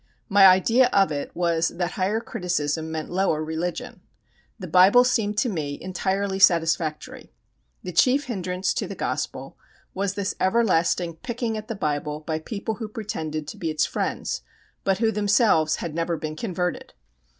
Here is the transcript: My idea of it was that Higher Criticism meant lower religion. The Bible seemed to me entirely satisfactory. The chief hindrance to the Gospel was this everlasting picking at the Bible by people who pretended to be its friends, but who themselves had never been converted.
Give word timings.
My 0.29 0.47
idea 0.47 0.89
of 0.91 1.11
it 1.11 1.29
was 1.35 1.67
that 1.67 1.91
Higher 1.91 2.21
Criticism 2.21 2.91
meant 2.91 3.11
lower 3.11 3.43
religion. 3.45 4.01
The 4.57 4.65
Bible 4.65 5.03
seemed 5.03 5.37
to 5.37 5.47
me 5.47 5.79
entirely 5.79 6.39
satisfactory. 6.39 7.31
The 7.83 7.91
chief 7.91 8.23
hindrance 8.25 8.73
to 8.73 8.87
the 8.87 8.95
Gospel 8.95 9.59
was 9.93 10.15
this 10.15 10.33
everlasting 10.39 11.17
picking 11.17 11.55
at 11.55 11.67
the 11.67 11.75
Bible 11.75 12.21
by 12.21 12.39
people 12.39 12.73
who 12.77 12.87
pretended 12.87 13.47
to 13.49 13.57
be 13.57 13.69
its 13.69 13.85
friends, 13.85 14.41
but 14.83 14.97
who 14.97 15.11
themselves 15.11 15.75
had 15.75 15.93
never 15.93 16.17
been 16.17 16.35
converted. 16.35 16.95